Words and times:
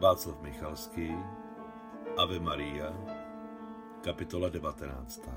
Václav 0.00 0.42
Michalský, 0.42 1.10
Ave 2.16 2.40
Maria, 2.40 2.92
kapitola 4.04 4.48
19. 4.48 5.28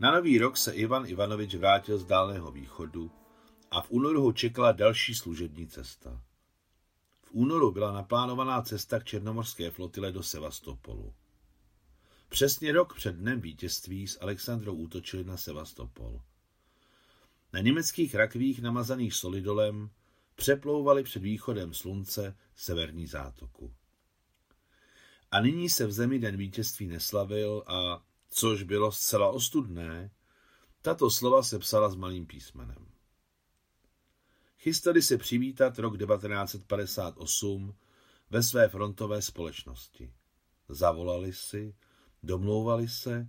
Na 0.00 0.12
nový 0.12 0.38
rok 0.38 0.56
se 0.56 0.72
Ivan 0.72 1.06
Ivanovič 1.06 1.54
vrátil 1.54 1.98
z 1.98 2.04
Dálného 2.04 2.50
východu 2.50 3.10
a 3.70 3.80
v 3.82 3.90
únoru 3.90 4.22
ho 4.22 4.32
čekala 4.32 4.72
další 4.72 5.14
služební 5.14 5.66
cesta. 5.66 6.20
V 7.22 7.28
únoru 7.32 7.70
byla 7.70 7.92
naplánovaná 7.92 8.62
cesta 8.62 9.00
k 9.00 9.04
černomorské 9.04 9.70
flotile 9.70 10.12
do 10.12 10.22
Sevastopolu. 10.22 11.14
Přesně 12.28 12.72
rok 12.72 12.94
před 12.94 13.14
dnem 13.16 13.40
vítězství 13.40 14.08
s 14.08 14.20
Alexandrou 14.20 14.74
útočili 14.74 15.24
na 15.24 15.36
Sevastopol. 15.36 16.20
Na 17.52 17.60
německých 17.60 18.14
rakvích 18.14 18.62
namazaných 18.62 19.14
solidolem 19.14 19.90
přeplouvali 20.34 21.02
před 21.02 21.22
východem 21.22 21.74
slunce 21.74 22.36
severní 22.54 23.06
zátoku. 23.06 23.74
A 25.30 25.40
nyní 25.40 25.70
se 25.70 25.86
v 25.86 25.92
zemi 25.92 26.18
den 26.18 26.36
vítězství 26.36 26.86
neslavil 26.86 27.64
a, 27.66 28.04
což 28.30 28.62
bylo 28.62 28.92
zcela 28.92 29.28
ostudné, 29.28 30.10
tato 30.82 31.10
slova 31.10 31.42
se 31.42 31.58
psala 31.58 31.88
s 31.88 31.94
malým 31.94 32.26
písmenem. 32.26 32.86
Chystali 34.58 35.02
se 35.02 35.18
přivítat 35.18 35.78
rok 35.78 35.98
1958 35.98 37.74
ve 38.30 38.42
své 38.42 38.68
frontové 38.68 39.22
společnosti. 39.22 40.12
Zavolali 40.68 41.32
si, 41.32 41.74
domlouvali 42.22 42.88
se 42.88 43.28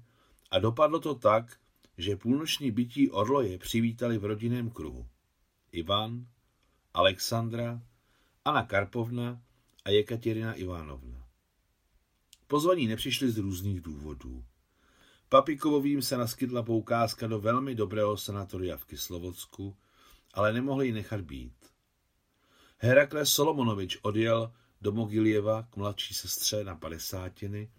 a 0.51 0.59
dopadlo 0.59 0.99
to 0.99 1.15
tak, 1.15 1.59
že 1.97 2.15
půlnoční 2.15 2.71
bytí 2.71 3.11
orloje 3.11 3.57
přivítali 3.57 4.17
v 4.17 4.25
rodinném 4.25 4.69
kruhu. 4.69 5.07
Ivan, 5.71 6.27
Alexandra, 6.95 7.81
Anna 8.45 8.65
Karpovna 8.65 9.41
a 9.85 9.89
Jekatěrina 9.89 10.53
Ivanovna. 10.53 11.27
Pozvaní 12.47 12.87
nepřišli 12.87 13.31
z 13.31 13.37
různých 13.37 13.81
důvodů. 13.81 14.43
Papikovovým 15.29 16.01
se 16.01 16.17
naskytla 16.17 16.63
poukázka 16.63 17.27
do 17.27 17.39
velmi 17.39 17.75
dobrého 17.75 18.17
sanatoria 18.17 18.77
v 18.77 18.85
Kyslovodsku, 18.85 19.77
ale 20.33 20.53
nemohli 20.53 20.85
ji 20.85 20.91
nechat 20.91 21.21
být. 21.21 21.53
Herakles 22.77 23.31
Solomonovič 23.31 23.97
odjel 24.01 24.53
do 24.81 24.91
Mogiljeva 24.91 25.63
k 25.63 25.75
mladší 25.75 26.13
sestře 26.13 26.63
na 26.63 26.75
padesátiny 26.75 27.71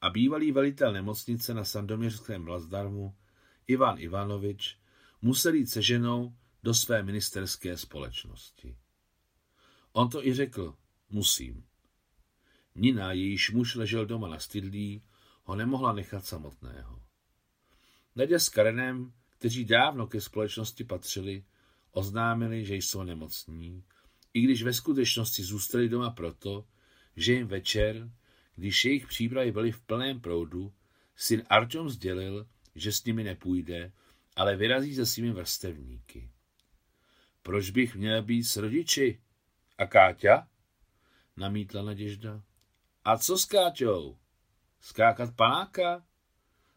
a 0.00 0.10
bývalý 0.10 0.52
velitel 0.52 0.92
nemocnice 0.92 1.54
na 1.54 1.64
Sandoměřském 1.64 2.44
Blazdarmu 2.44 3.14
Ivan 3.66 3.98
Ivanovič 3.98 4.78
musel 5.22 5.54
jít 5.54 5.66
se 5.66 5.82
ženou 5.82 6.34
do 6.64 6.74
své 6.74 7.02
ministerské 7.02 7.76
společnosti. 7.76 8.76
On 9.92 10.08
to 10.08 10.26
i 10.26 10.34
řekl, 10.34 10.76
musím. 11.10 11.64
Nina, 12.74 13.12
jejíž 13.12 13.50
muž 13.50 13.74
ležel 13.74 14.06
doma 14.06 14.28
na 14.28 14.38
stydlí, 14.38 15.02
ho 15.42 15.56
nemohla 15.56 15.92
nechat 15.92 16.26
samotného. 16.26 17.02
Nadě 18.16 18.40
s 18.40 18.48
Karenem, 18.48 19.12
kteří 19.28 19.64
dávno 19.64 20.06
ke 20.06 20.20
společnosti 20.20 20.84
patřili, 20.84 21.44
oznámili, 21.90 22.64
že 22.64 22.74
jsou 22.74 23.02
nemocní, 23.02 23.84
i 24.34 24.40
když 24.40 24.62
ve 24.62 24.72
skutečnosti 24.72 25.42
zůstali 25.42 25.88
doma 25.88 26.10
proto, 26.10 26.66
že 27.16 27.32
jim 27.32 27.46
večer, 27.46 28.10
když 28.56 28.84
jejich 28.84 29.06
přípravy 29.06 29.52
byly 29.52 29.72
v 29.72 29.80
plném 29.80 30.20
proudu, 30.20 30.72
syn 31.16 31.42
Artyom 31.50 31.88
sdělil, 31.88 32.48
že 32.74 32.92
s 32.92 33.04
nimi 33.04 33.24
nepůjde, 33.24 33.92
ale 34.36 34.56
vyrazí 34.56 34.94
se 34.94 35.06
svými 35.06 35.32
vrstevníky. 35.32 36.30
Proč 37.44 37.70
bych 37.70 37.96
měl 37.96 38.22
být 38.22 38.44
s 38.44 38.56
rodiči? 38.56 39.20
A 39.78 39.86
Káťa? 39.86 40.48
Namítla 41.36 41.82
Naděžda. 41.82 42.42
A 43.04 43.18
co 43.18 43.38
s 43.38 43.44
Káťou? 43.44 44.18
Skákat 44.80 45.36
panáka? 45.36 46.04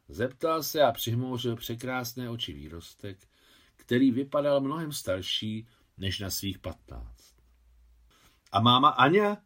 Zeptal 0.08 0.64
se 0.64 0.82
a 0.82 0.92
přihmouřil 0.92 1.56
překrásné 1.56 2.30
oči 2.30 2.54
výrostek, 2.54 3.28
který 3.76 4.12
vypadal 4.12 4.62
mnohem 4.62 4.92
starší 4.92 5.68
než 5.98 6.20
na 6.20 6.30
svých 6.30 6.60
patnáct. 6.60 7.36
A 8.52 8.60
máma 8.60 8.90
Aňa? 8.90 9.38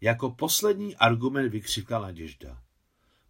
Jako 0.00 0.30
poslední 0.30 0.96
argument 0.96 1.48
vykřikla 1.48 1.98
Naděžda. 1.98 2.62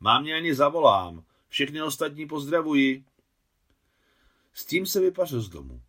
Mámě 0.00 0.34
ani 0.34 0.54
zavolám, 0.54 1.24
všechny 1.48 1.82
ostatní 1.82 2.26
pozdravuji. 2.26 3.04
S 4.52 4.66
tím 4.66 4.86
se 4.86 5.00
vypařil 5.00 5.40
z 5.40 5.48
domu. 5.48 5.82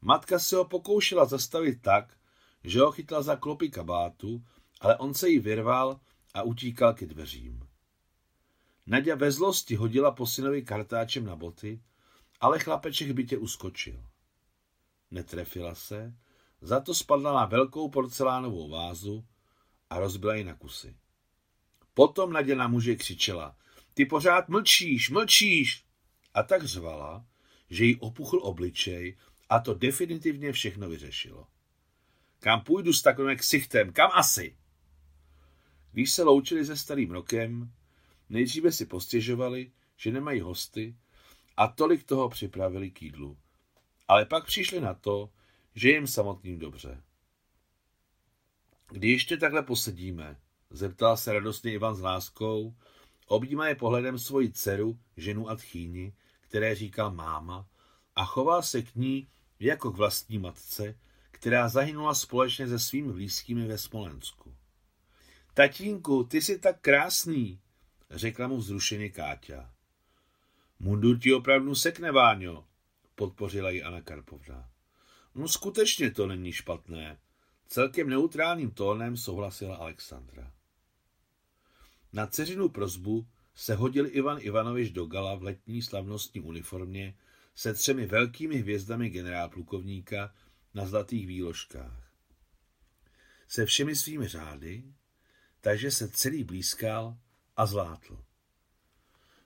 Matka 0.00 0.38
se 0.38 0.56
ho 0.56 0.64
pokoušela 0.64 1.24
zastavit 1.24 1.82
tak, 1.82 2.16
že 2.64 2.80
ho 2.80 2.92
chytla 2.92 3.22
za 3.22 3.36
klopy 3.36 3.70
kabátu, 3.70 4.44
ale 4.80 4.96
on 4.96 5.14
se 5.14 5.28
jí 5.28 5.38
vyrval 5.38 6.00
a 6.34 6.42
utíkal 6.42 6.94
ke 6.94 7.06
dveřím. 7.06 7.68
Nadia 8.86 9.16
ve 9.16 9.32
zlosti 9.32 9.74
hodila 9.74 10.10
po 10.10 10.26
synovi 10.26 10.62
kartáčem 10.62 11.24
na 11.24 11.36
boty, 11.36 11.82
ale 12.40 12.58
chlapeček 12.58 13.10
bytě 13.10 13.38
uskočil. 13.38 14.04
Netrefila 15.10 15.74
se, 15.74 16.14
za 16.60 16.80
to 16.80 16.94
spadla 16.94 17.32
na 17.32 17.46
velkou 17.46 17.88
porcelánovou 17.88 18.68
vázu 18.68 19.26
a 19.90 19.98
rozbila 19.98 20.34
ji 20.34 20.44
na 20.44 20.54
kusy. 20.54 20.96
Potom 21.94 22.32
Nadě 22.32 22.56
na 22.56 22.68
muže 22.68 22.96
křičela, 22.96 23.56
ty 23.94 24.06
pořád 24.06 24.48
mlčíš, 24.48 25.10
mlčíš! 25.10 25.84
A 26.34 26.42
tak 26.42 26.64
řvala, 26.64 27.26
že 27.70 27.84
jí 27.84 27.96
opuchl 27.96 28.40
obličej 28.42 29.16
a 29.48 29.58
to 29.58 29.74
definitivně 29.74 30.52
všechno 30.52 30.88
vyřešilo. 30.88 31.46
Kam 32.40 32.60
půjdu 32.60 32.92
s 32.92 33.02
takovým 33.02 33.36
ksichtem? 33.36 33.92
Kam 33.92 34.10
asi? 34.14 34.56
Když 35.92 36.12
se 36.12 36.22
loučili 36.22 36.64
se 36.64 36.76
starým 36.76 37.10
rokem, 37.10 37.72
nejdříve 38.28 38.72
si 38.72 38.86
postěžovali, 38.86 39.72
že 39.96 40.12
nemají 40.12 40.40
hosty 40.40 40.96
a 41.56 41.68
tolik 41.68 42.04
toho 42.04 42.28
připravili 42.28 42.90
k 42.90 43.02
jídlu. 43.02 43.38
Ale 44.08 44.26
pak 44.26 44.46
přišli 44.46 44.80
na 44.80 44.94
to, 44.94 45.30
že 45.74 45.90
jim 45.90 46.06
samotným 46.06 46.58
dobře. 46.58 47.02
Kdy 48.90 49.10
ještě 49.10 49.36
takhle 49.36 49.62
posedíme? 49.62 50.40
Zeptal 50.70 51.16
se 51.16 51.32
radostně 51.32 51.72
Ivan 51.72 51.94
s 51.94 52.00
láskou, 52.00 52.74
objímaje 53.26 53.74
pohledem 53.74 54.18
svoji 54.18 54.52
dceru, 54.52 54.98
ženu 55.16 55.50
a 55.50 55.56
tchýni, 55.56 56.12
které 56.40 56.74
říkal 56.74 57.12
máma, 57.12 57.68
a 58.16 58.24
choval 58.24 58.62
se 58.62 58.82
k 58.82 58.94
ní 58.94 59.28
jako 59.60 59.92
k 59.92 59.96
vlastní 59.96 60.38
matce, 60.38 60.98
která 61.30 61.68
zahynula 61.68 62.14
společně 62.14 62.68
se 62.68 62.78
svými 62.78 63.12
blízkými 63.12 63.66
ve 63.66 63.78
Smolensku. 63.78 64.54
Tatínku, 65.54 66.24
ty 66.24 66.42
jsi 66.42 66.58
tak 66.58 66.80
krásný, 66.80 67.60
řekla 68.10 68.48
mu 68.48 68.56
vzrušeně 68.56 69.10
Káťa. 69.10 69.72
Mundur 70.78 71.18
ti 71.18 71.34
opravdu 71.34 71.74
sekne, 71.74 72.12
Váňo, 72.12 72.64
podpořila 73.14 73.70
ji 73.70 73.82
Anna 73.82 74.00
Karpovna. 74.00 74.70
No 75.34 75.48
skutečně 75.48 76.10
to 76.10 76.26
není 76.26 76.52
špatné. 76.52 77.18
Celkem 77.66 78.08
neutrálním 78.08 78.70
tónem 78.70 79.16
souhlasila 79.16 79.76
Alexandra. 79.76 80.52
Na 82.12 82.26
dceřinu 82.26 82.68
prozbu 82.68 83.26
se 83.54 83.74
hodil 83.74 84.06
Ivan 84.16 84.38
Ivanovič 84.40 84.90
do 84.90 85.06
gala 85.06 85.34
v 85.34 85.42
letní 85.42 85.82
slavnostní 85.82 86.40
uniformě 86.40 87.14
se 87.58 87.74
třemi 87.74 88.06
velkými 88.06 88.56
hvězdami 88.56 89.10
generálplukovníka 89.10 90.34
na 90.74 90.86
zlatých 90.86 91.26
výložkách. 91.26 92.12
Se 93.48 93.66
všemi 93.66 93.96
svými 93.96 94.28
řády, 94.28 94.84
takže 95.60 95.90
se 95.90 96.08
celý 96.08 96.44
blízkal 96.44 97.18
a 97.56 97.66
zlátl. 97.66 98.24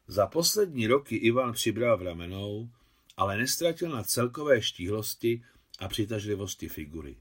Za 0.06 0.26
poslední 0.26 0.86
roky 0.86 1.16
Ivan 1.16 1.52
přibral 1.52 1.98
v 1.98 2.02
ramenou, 2.02 2.70
ale 3.16 3.36
nestratil 3.36 3.90
na 3.90 4.02
celkové 4.02 4.62
štíhlosti 4.62 5.44
a 5.78 5.88
přitažlivosti 5.88 6.68
figury. 6.68 7.16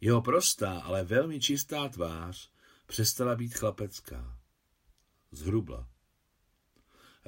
Jeho 0.00 0.22
prostá, 0.22 0.80
ale 0.80 1.04
velmi 1.04 1.40
čistá 1.40 1.88
tvář 1.88 2.50
přestala 2.86 3.36
být 3.36 3.54
chlapecká. 3.54 4.38
Zhrubla. 5.30 5.97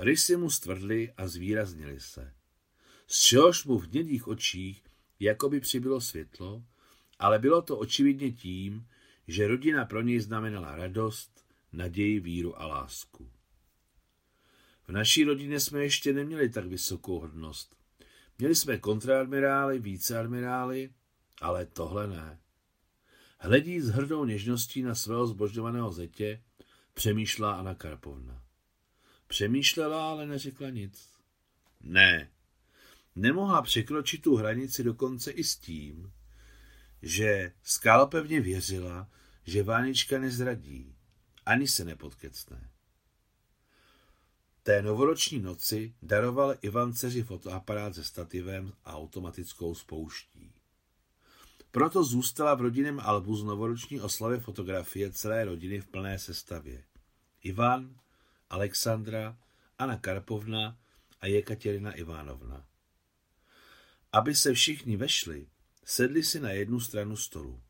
Rysy 0.02 0.36
mu 0.36 0.50
stvrdly 0.50 1.12
a 1.16 1.28
zvýraznily 1.28 2.00
se. 2.00 2.32
Z 3.06 3.20
čehož 3.22 3.64
mu 3.64 3.78
v 3.78 3.88
hnědých 3.88 4.28
očích 4.28 4.84
jakoby 5.20 5.60
přibylo 5.60 6.00
světlo, 6.00 6.64
ale 7.18 7.38
bylo 7.38 7.62
to 7.62 7.78
očividně 7.78 8.32
tím, 8.32 8.86
že 9.28 9.48
rodina 9.48 9.84
pro 9.84 10.02
něj 10.02 10.20
znamenala 10.20 10.76
radost, 10.76 11.44
naději, 11.72 12.20
víru 12.20 12.60
a 12.60 12.66
lásku. 12.66 13.30
V 14.88 14.92
naší 14.92 15.24
rodině 15.24 15.60
jsme 15.60 15.82
ještě 15.82 16.12
neměli 16.12 16.48
tak 16.48 16.66
vysokou 16.66 17.20
hodnost. 17.20 17.76
Měli 18.38 18.54
jsme 18.54 18.78
kontraadmirály, 18.78 19.78
víceadmirály, 19.78 20.90
ale 21.40 21.66
tohle 21.66 22.06
ne. 22.06 22.40
Hledí 23.38 23.80
s 23.80 23.88
hrdou 23.88 24.24
něžností 24.24 24.82
na 24.82 24.94
svého 24.94 25.26
zbožňovaného 25.26 25.92
zetě, 25.92 26.42
přemýšlela 26.94 27.54
Anna 27.54 27.74
Karpovna. 27.74 28.49
Přemýšlela, 29.30 30.10
ale 30.10 30.26
neřekla 30.26 30.70
nic. 30.70 31.08
Ne, 31.80 32.30
nemohla 33.16 33.62
překročit 33.62 34.22
tu 34.22 34.36
hranici 34.36 34.84
dokonce 34.84 35.30
i 35.30 35.44
s 35.44 35.56
tím, 35.56 36.12
že 37.02 37.52
skálopevně 37.62 38.40
věřila, 38.40 39.08
že 39.44 39.62
Vánička 39.62 40.18
nezradí, 40.18 40.94
ani 41.46 41.68
se 41.68 41.84
nepodkecne. 41.84 42.70
Té 44.62 44.82
novoroční 44.82 45.38
noci 45.38 45.94
daroval 46.02 46.54
Ivan 46.62 46.92
dceři 46.92 47.22
fotoaparát 47.22 47.94
se 47.94 48.04
stativem 48.04 48.72
a 48.84 48.96
automatickou 48.96 49.74
spouští. 49.74 50.52
Proto 51.70 52.04
zůstala 52.04 52.54
v 52.54 52.60
rodinném 52.60 53.00
albu 53.00 53.36
z 53.36 53.44
novoroční 53.44 54.00
oslavy 54.00 54.40
fotografie 54.40 55.12
celé 55.12 55.44
rodiny 55.44 55.80
v 55.80 55.86
plné 55.86 56.18
sestavě. 56.18 56.84
Ivan, 57.42 58.00
Alexandra, 58.50 59.38
Anna 59.78 59.96
Karpovna 59.96 60.78
a 61.20 61.26
Jekatěrina 61.26 61.92
Ivanovna. 61.92 62.66
Aby 64.12 64.34
se 64.34 64.54
všichni 64.54 64.96
vešli, 64.96 65.46
sedli 65.84 66.22
si 66.22 66.40
na 66.40 66.50
jednu 66.50 66.80
stranu 66.80 67.16
stolu. 67.16 67.62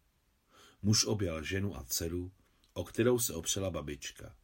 Muž 0.82 1.04
objal 1.04 1.42
ženu 1.42 1.76
a 1.76 1.84
dceru, 1.84 2.32
o 2.72 2.84
kterou 2.84 3.18
se 3.18 3.34
opřela 3.34 3.70
babička. 3.70 4.36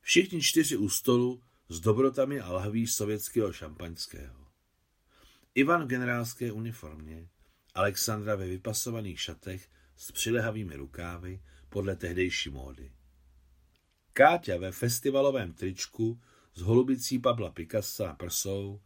Všichni 0.00 0.42
čtyři 0.42 0.76
u 0.76 0.88
stolu 0.88 1.42
s 1.68 1.80
dobrotami 1.80 2.40
a 2.40 2.52
lahví 2.52 2.86
sovětského 2.86 3.52
šampaňského. 3.52 4.46
Ivan 5.54 5.84
v 5.84 5.88
generálské 5.88 6.52
uniformě, 6.52 7.28
Alexandra 7.74 8.36
ve 8.36 8.46
vypasovaných 8.46 9.20
šatech 9.20 9.68
s 9.96 10.12
přilehavými 10.12 10.76
rukávy 10.76 11.42
podle 11.68 11.96
tehdejší 11.96 12.50
módy. 12.50 12.92
Káťa 14.20 14.56
ve 14.56 14.72
festivalovém 14.72 15.52
tričku 15.52 16.20
s 16.54 16.60
holubicí 16.60 17.18
Pabla 17.18 17.50
Picasso 17.50 18.04
a 18.04 18.14
prsou 18.14 18.80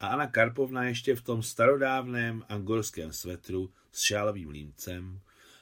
a 0.00 0.08
Anna 0.08 0.26
Karpovna 0.26 0.84
ještě 0.84 1.14
v 1.14 1.22
tom 1.22 1.42
starodávném 1.42 2.44
angorském 2.48 3.12
svetru 3.12 3.72
s 3.92 4.02
šálovým 4.02 4.48
límcem, 4.48 5.20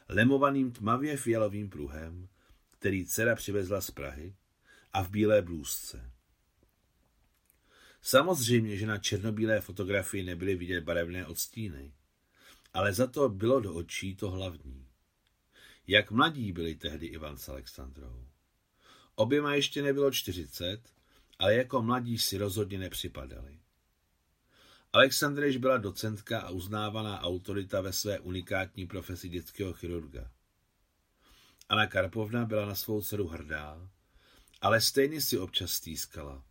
lemovaným 0.08 0.72
tmavě 0.72 1.16
fialovým 1.16 1.70
pruhem, 1.70 2.28
který 2.70 3.06
dcera 3.06 3.34
přivezla 3.34 3.80
z 3.80 3.90
Prahy, 3.90 4.34
a 4.92 5.02
v 5.02 5.10
bílé 5.10 5.42
blůzce. 5.42 6.10
Samozřejmě, 8.02 8.76
že 8.76 8.86
na 8.86 8.98
černobílé 8.98 9.60
fotografii 9.60 10.24
nebyly 10.24 10.54
vidět 10.54 10.84
barevné 10.84 11.26
odstíny, 11.26 11.92
ale 12.74 12.92
za 12.92 13.06
to 13.06 13.28
bylo 13.28 13.60
do 13.60 13.74
očí 13.74 14.16
to 14.16 14.30
hlavní. 14.30 14.86
Jak 15.86 16.10
mladí 16.10 16.52
byli 16.52 16.74
tehdy 16.74 17.06
Ivan 17.06 17.36
s 17.36 17.48
Alexandrou. 17.48 18.25
Oběma 19.16 19.54
ještě 19.54 19.82
nebylo 19.82 20.10
čtyřicet, 20.10 20.80
ale 21.38 21.54
jako 21.54 21.82
mladí 21.82 22.18
si 22.18 22.38
rozhodně 22.38 22.78
nepřipadali. 22.78 23.58
Alexandra 24.92 25.46
již 25.46 25.56
byla 25.56 25.78
docentka 25.78 26.40
a 26.40 26.50
uznávaná 26.50 27.20
autorita 27.20 27.80
ve 27.80 27.92
své 27.92 28.20
unikátní 28.20 28.86
profesi 28.86 29.28
dětského 29.28 29.72
chirurga. 29.72 30.30
Anna 31.68 31.86
Karpovna 31.86 32.44
byla 32.44 32.66
na 32.66 32.74
svou 32.74 33.02
dceru 33.02 33.28
hrdá 33.28 33.88
ale 34.60 34.80
stejně 34.80 35.20
si 35.20 35.38
občas 35.38 35.70
stýskala. 35.70 36.44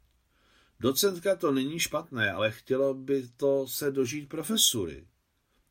Docentka 0.79 1.35
to 1.35 1.51
není 1.51 1.79
špatné, 1.79 2.31
ale 2.31 2.51
chtělo 2.51 2.93
by 2.93 3.27
to 3.37 3.67
se 3.67 3.91
dožít 3.91 4.29
profesury. 4.29 5.07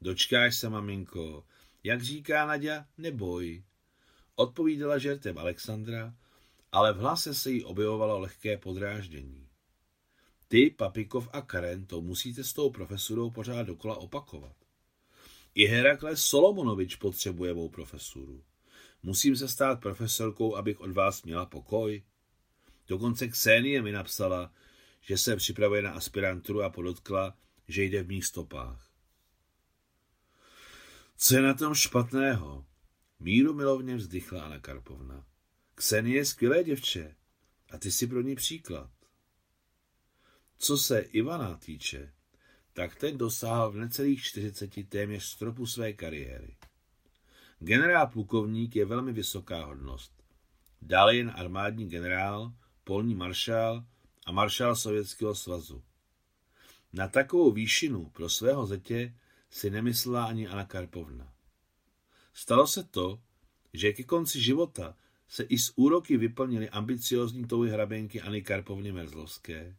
Dočkáš 0.01 0.57
se, 0.57 0.69
maminko. 0.69 1.45
Jak 1.85 2.03
říká 2.03 2.47
Nadia, 2.47 2.87
neboj. 2.99 3.65
Odpovídala 4.35 4.99
žertem 4.99 5.39
Alexandra, 5.39 6.15
ale 6.75 6.93
v 6.93 6.97
hlase 6.97 7.35
se 7.35 7.51
jí 7.51 7.65
objevovalo 7.65 8.19
lehké 8.19 8.59
podráždění. 8.59 9.49
Ty, 10.49 10.71
Papikov 10.71 11.29
a 11.33 11.41
Karen 11.41 11.87
to 11.87 12.01
musíte 12.01 12.45
s 12.45 12.53
tou 12.53 12.71
profesurou 12.71 13.31
pořád 13.31 13.63
dokola 13.63 13.97
opakovat. 13.97 14.57
I 15.55 15.67
Herakles 15.67 16.25
Solomonovič 16.25 16.97
potřebuje 16.97 17.55
mou 17.55 17.69
profesuru. 17.69 18.45
Musím 19.03 19.37
se 19.37 19.49
stát 19.49 19.81
profesorkou, 19.81 20.57
abych 20.57 20.81
od 20.81 20.91
vás 20.91 21.23
měla 21.23 21.47
pokoj. 21.47 22.03
Dokonce 22.89 23.29
Ksenie 23.29 23.83
mi 23.83 23.93
napsala, 23.93 24.53
že 25.01 25.19
se 25.19 25.37
připravuje 25.37 25.83
na 25.83 25.93
aspiranturu 25.93 26.63
a 26.63 26.71
podotkla, 26.71 27.37
že 27.69 27.83
jde 27.83 28.03
v 28.03 28.09
mých 28.09 28.25
stopách. 28.25 28.91
Co 31.17 31.37
je 31.37 31.43
na 31.43 31.55
tom 31.55 31.75
špatného? 31.75 32.67
Míru 33.21 33.55
milovně 33.55 33.97
vzdychla 33.97 34.43
Anna 34.43 34.59
Karpovna. 34.59 35.34
Ksenie 35.85 36.17
je 36.17 36.25
skvělé 36.25 36.65
děvče 36.65 37.17
a 37.71 37.79
ty 37.79 37.93
si 37.93 38.07
pro 38.07 38.21
ní 38.21 38.35
příklad. 38.35 38.91
Co 40.59 40.79
se 40.79 41.01
Ivana 41.01 41.57
týče, 41.57 42.13
tak 42.73 42.97
ten 42.97 43.19
dosáhl 43.19 43.71
v 43.71 43.77
necelých 43.77 44.23
40 44.23 44.89
téměř 44.89 45.25
stropu 45.25 45.67
své 45.67 45.93
kariéry. 45.93 46.57
Generál 47.59 48.07
plukovník 48.07 48.77
je 48.77 48.85
velmi 48.85 49.13
vysoká 49.13 49.65
hodnost. 49.65 50.23
Dále 50.83 51.17
jen 51.17 51.33
armádní 51.37 51.89
generál, 51.89 52.53
polní 52.85 53.15
maršál 53.15 53.85
a 54.27 54.33
maršál 54.33 54.77
Sovětského 54.77 55.35
svazu. 55.35 55.85
Na 56.93 57.09
takovou 57.09 57.53
výšinu 57.53 58.11
pro 58.11 58.29
svého 58.29 58.67
zetě 58.67 59.15
si 59.51 59.71
nemyslela 59.71 60.25
ani 60.25 60.49
Anna 60.49 60.65
Karpovna. 60.65 61.35
Stalo 62.33 62.67
se 62.67 62.85
to, 62.85 63.23
že 63.73 63.93
ke 63.93 64.03
konci 64.03 64.41
života 64.43 64.97
se 65.35 65.43
i 65.43 65.59
z 65.59 65.73
úroky 65.77 66.17
vyplnily 66.17 66.71
ambiciozní 66.71 67.45
touhy 67.45 67.71
hraběnky 67.71 68.21
Anny 68.21 68.43
Karpovny 68.43 68.93
Merzlovské, 68.93 69.77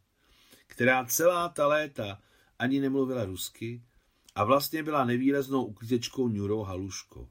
která 0.66 1.04
celá 1.04 1.48
ta 1.48 1.66
léta 1.66 2.22
ani 2.58 2.80
nemluvila 2.80 3.24
rusky 3.24 3.82
a 4.34 4.44
vlastně 4.44 4.82
byla 4.82 5.04
nevýraznou 5.04 5.64
uklízečkou 5.64 6.28
Ňurou 6.28 6.62
Haluško. 6.62 7.28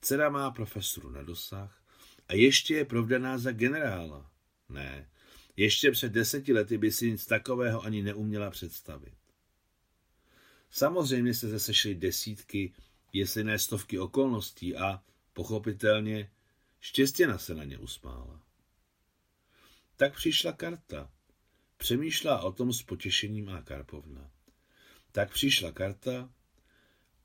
Dcera 0.00 0.30
má 0.30 0.50
profesoru 0.50 1.10
na 1.10 1.22
dosah 1.22 1.82
a 2.28 2.34
ještě 2.34 2.74
je 2.74 2.84
provdaná 2.84 3.38
za 3.38 3.52
generála. 3.52 4.30
Ne, 4.68 5.10
ještě 5.56 5.90
před 5.90 6.12
deseti 6.12 6.52
lety 6.52 6.78
by 6.78 6.92
si 6.92 7.10
nic 7.10 7.26
takového 7.26 7.82
ani 7.82 8.02
neuměla 8.02 8.50
představit. 8.50 9.14
Samozřejmě 10.70 11.34
se 11.34 11.48
zesešly 11.48 11.94
desítky, 11.94 12.72
jestli 13.12 13.44
ne 13.44 13.58
stovky 13.58 13.98
okolností 13.98 14.76
a, 14.76 15.02
pochopitelně, 15.32 16.30
štěstěna 16.80 17.38
se 17.38 17.54
na 17.54 17.64
ně 17.64 17.78
usmála. 17.78 18.42
Tak 19.96 20.14
přišla 20.14 20.52
karta. 20.52 21.10
Přemýšlela 21.76 22.40
o 22.40 22.52
tom 22.52 22.72
s 22.72 22.82
potěšením 22.82 23.48
a 23.48 23.62
Karpovna. 23.62 24.30
Tak 25.12 25.32
přišla 25.32 25.72
karta 25.72 26.30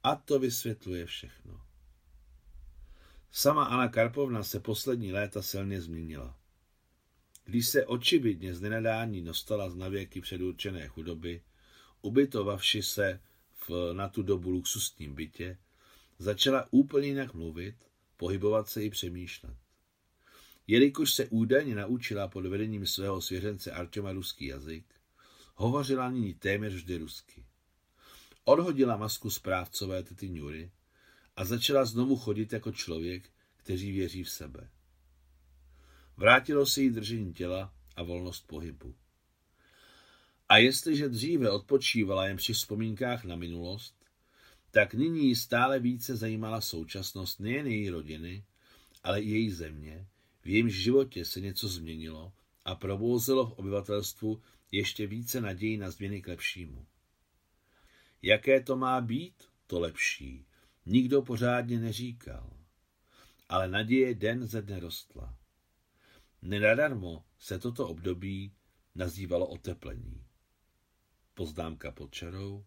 a 0.04 0.16
to 0.16 0.40
vysvětluje 0.40 1.06
všechno. 1.06 1.62
Sama 3.32 3.66
Anna 3.66 3.88
Karpovna 3.88 4.44
se 4.44 4.60
poslední 4.60 5.14
léta 5.14 5.42
silně 5.42 5.82
změnila. 5.82 6.38
Když 7.46 7.68
se 7.68 7.86
očividně 7.86 8.56
z 8.56 8.62
nenadání 8.62 9.22
dostala 9.22 9.70
z 9.70 9.76
navěky 9.76 10.22
předurčené 10.22 10.88
chudoby, 10.88 11.42
ubytovavši 12.02 12.84
se 12.84 13.20
v 13.68 13.94
na 13.94 14.10
tu 14.10 14.24
dobu 14.24 14.50
luxusním 14.50 15.16
bytě, 15.16 15.58
začala 16.20 16.68
úplně 16.72 17.08
jinak 17.08 17.34
mluvit, 17.34 17.76
pohybovat 18.22 18.70
se 18.70 18.84
i 18.84 18.90
přemýšlet. 18.90 19.56
Jelikož 20.68 21.14
se 21.14 21.28
údajně 21.28 21.76
naučila 21.76 22.28
pod 22.28 22.46
vedením 22.46 22.88
svého 22.88 23.22
svěřence 23.22 23.72
Arčoma 23.72 24.12
ruský 24.12 24.46
jazyk, 24.46 24.86
hovořila 25.56 26.10
nyní 26.10 26.34
téměř 26.34 26.74
vždy 26.74 26.98
rusky. 26.98 27.46
Odhodila 28.44 28.98
masku 28.98 29.30
správcové 29.30 30.04
tety 30.04 30.30
Ňury 30.30 30.72
a 31.36 31.46
začala 31.46 31.86
znovu 31.86 32.18
chodit 32.18 32.54
jako 32.54 32.72
člověk, 32.72 33.30
který 33.58 33.92
věří 33.92 34.24
v 34.24 34.30
sebe. 34.30 34.70
Vrátilo 36.18 36.66
se 36.66 36.82
jí 36.82 36.90
držení 36.90 37.34
těla 37.34 37.74
a 37.96 38.04
volnost 38.04 38.48
pohybu. 38.48 38.96
A 40.50 40.58
jestliže 40.58 41.10
dříve 41.10 41.52
odpočívala 41.52 42.28
jen 42.28 42.38
při 42.38 42.54
vzpomínkách 42.54 43.24
na 43.24 43.36
minulost, 43.36 44.01
tak 44.72 44.94
nyní 44.94 45.36
stále 45.36 45.80
více 45.80 46.16
zajímala 46.16 46.62
současnost 46.62 47.40
nejen 47.40 47.68
její 47.68 47.90
rodiny, 47.90 48.44
ale 49.04 49.22
i 49.22 49.30
její 49.30 49.52
země, 49.52 50.08
v 50.42 50.48
jejímž 50.48 50.74
životě 50.74 51.26
se 51.26 51.42
něco 51.42 51.68
změnilo 51.68 52.34
a 52.66 52.76
probouzelo 52.76 53.48
v 53.48 53.52
obyvatelstvu 53.52 54.42
ještě 54.72 55.08
více 55.08 55.42
naději 55.42 55.78
na 55.78 55.92
změny 55.92 56.22
k 56.22 56.28
lepšímu. 56.28 56.86
Jaké 58.22 58.62
to 58.62 58.78
má 58.78 59.02
být, 59.02 59.44
to 59.68 59.80
lepší, 59.80 60.46
nikdo 60.86 61.22
pořádně 61.22 61.80
neříkal. 61.80 62.54
Ale 63.50 63.68
naděje 63.68 64.16
den 64.16 64.48
ze 64.48 64.62
dne 64.62 64.80
rostla. 64.80 65.38
Nenadarmo 66.42 67.26
se 67.40 67.60
toto 67.60 67.88
období 67.88 68.52
nazývalo 68.96 69.48
oteplení. 69.48 70.26
Poznámka 71.34 71.92
pod 71.92 72.14
čarou. 72.14 72.66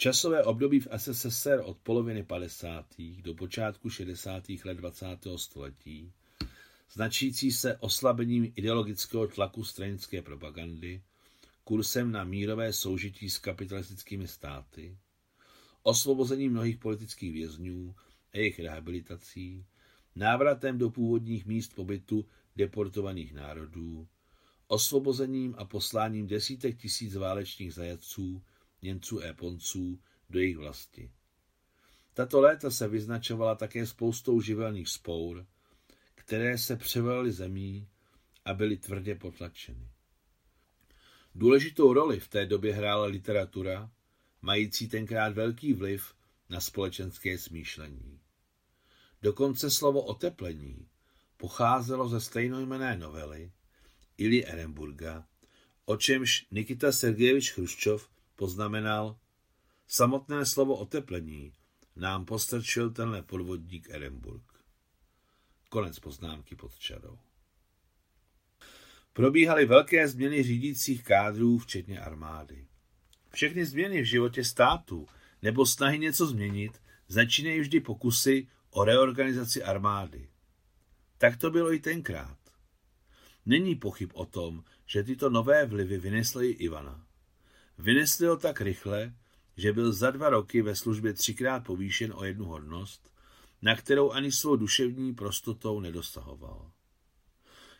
Časové 0.00 0.44
období 0.44 0.80
v 0.80 0.88
SSSR 0.96 1.60
od 1.64 1.78
poloviny 1.78 2.22
50. 2.22 2.86
do 3.20 3.34
počátku 3.34 3.90
60. 3.90 4.44
let 4.64 4.74
20. 4.74 5.06
století, 5.36 6.12
značící 6.92 7.52
se 7.52 7.76
oslabením 7.76 8.52
ideologického 8.56 9.26
tlaku 9.26 9.64
stranické 9.64 10.22
propagandy, 10.22 11.02
kursem 11.64 12.12
na 12.12 12.24
mírové 12.24 12.72
soužití 12.72 13.30
s 13.30 13.38
kapitalistickými 13.38 14.28
státy, 14.28 14.96
osvobození 15.82 16.48
mnohých 16.48 16.76
politických 16.76 17.32
vězňů 17.32 17.94
a 18.32 18.38
jejich 18.38 18.58
rehabilitací, 18.60 19.64
návratem 20.16 20.78
do 20.78 20.90
původních 20.90 21.46
míst 21.46 21.74
pobytu 21.74 22.26
deportovaných 22.56 23.34
národů, 23.34 24.08
osvobozením 24.66 25.54
a 25.58 25.64
posláním 25.64 26.26
desítek 26.26 26.78
tisíc 26.78 27.14
válečných 27.14 27.74
zajatců, 27.74 28.42
Němců 28.82 29.20
a 29.20 29.26
Japonců 29.26 30.00
do 30.30 30.38
jejich 30.38 30.56
vlasti. 30.56 31.10
Tato 32.14 32.40
léta 32.40 32.70
se 32.70 32.88
vyznačovala 32.88 33.54
také 33.54 33.86
spoustou 33.86 34.40
živelných 34.40 34.88
spour, 34.88 35.46
které 36.14 36.58
se 36.58 36.76
převalaly 36.76 37.32
zemí 37.32 37.88
a 38.44 38.54
byly 38.54 38.76
tvrdě 38.76 39.14
potlačeny. 39.14 39.88
Důležitou 41.34 41.92
roli 41.92 42.20
v 42.20 42.28
té 42.28 42.46
době 42.46 42.74
hrála 42.74 43.06
literatura, 43.06 43.90
mající 44.42 44.88
tenkrát 44.88 45.32
velký 45.32 45.72
vliv 45.72 46.14
na 46.48 46.60
společenské 46.60 47.38
smýšlení. 47.38 48.20
Dokonce 49.22 49.70
slovo 49.70 50.02
oteplení 50.02 50.88
pocházelo 51.36 52.08
ze 52.08 52.20
stejnojmené 52.20 52.96
novely 52.96 53.52
Ili 54.18 54.44
Ehrenburga, 54.44 55.26
o 55.84 55.96
čemž 55.96 56.46
Nikita 56.50 56.92
Sergejevič 56.92 57.52
Chruščov 57.52 58.08
poznamenal, 58.40 59.20
samotné 59.86 60.46
slovo 60.46 60.76
oteplení 60.76 61.52
nám 61.96 62.24
postrčil 62.24 62.90
tenhle 62.90 63.22
podvodník 63.22 63.90
Ehrenburg. 63.90 64.42
Konec 65.68 65.98
poznámky 65.98 66.56
pod 66.56 66.78
čarou. 66.78 67.18
Probíhaly 69.12 69.66
velké 69.66 70.08
změny 70.08 70.42
řídících 70.42 71.04
kádrů, 71.04 71.58
včetně 71.58 72.00
armády. 72.00 72.66
Všechny 73.30 73.64
změny 73.64 74.02
v 74.02 74.04
životě 74.04 74.44
státu 74.44 75.06
nebo 75.42 75.66
snahy 75.66 75.98
něco 75.98 76.26
změnit 76.26 76.80
začínají 77.08 77.60
vždy 77.60 77.80
pokusy 77.80 78.48
o 78.70 78.84
reorganizaci 78.84 79.62
armády. 79.62 80.28
Tak 81.18 81.36
to 81.36 81.50
bylo 81.50 81.72
i 81.72 81.78
tenkrát. 81.78 82.38
Není 83.46 83.74
pochyb 83.74 84.10
o 84.14 84.26
tom, 84.26 84.64
že 84.86 85.02
tyto 85.02 85.30
nové 85.30 85.66
vlivy 85.66 85.98
vynesly 85.98 86.50
i 86.50 86.64
Ivana. 86.64 87.09
Vynesli 87.80 88.26
ho 88.26 88.36
tak 88.36 88.60
rychle, 88.60 89.14
že 89.56 89.72
byl 89.72 89.92
za 89.92 90.10
dva 90.10 90.30
roky 90.30 90.62
ve 90.62 90.76
službě 90.76 91.12
třikrát 91.12 91.64
povýšen 91.64 92.12
o 92.16 92.24
jednu 92.24 92.44
hodnost, 92.44 93.12
na 93.62 93.76
kterou 93.76 94.10
ani 94.10 94.32
svou 94.32 94.56
duševní 94.56 95.14
prostotou 95.14 95.80
nedosahoval. 95.80 96.70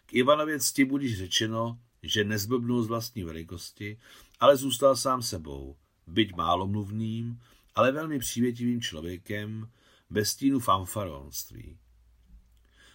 K 0.07 0.15
Ivanově 0.15 0.61
cti 0.61 0.85
budíš 0.85 1.19
řečeno, 1.19 1.81
že 2.03 2.25
nezblbnul 2.25 2.83
z 2.83 2.87
vlastní 2.87 3.25
velikosti, 3.25 3.99
ale 4.41 4.57
zůstal 4.57 4.97
sám 4.97 5.23
sebou, 5.23 5.77
byť 6.07 6.35
málomluvným, 6.37 7.41
ale 7.75 7.93
velmi 7.93 8.19
přívětivým 8.19 8.81
člověkem, 8.81 9.71
bez 10.11 10.29
stínu 10.29 10.61
fanfaronství. 10.61 11.79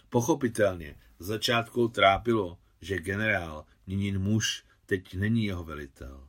Pochopitelně, 0.08 0.96
začátku 1.18 1.88
trápilo, 1.88 2.58
že 2.80 2.98
generál, 2.98 3.64
nyní 3.86 4.12
muž, 4.12 4.64
teď 4.86 5.14
není 5.14 5.44
jeho 5.44 5.64
velitel. 5.64 6.28